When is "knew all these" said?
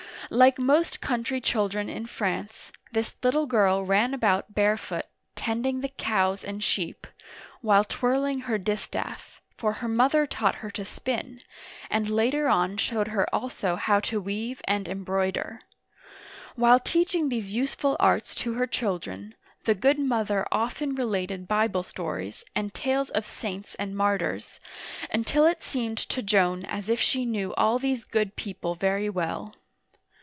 27.25-28.05